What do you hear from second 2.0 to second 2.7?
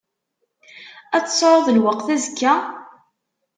azekka?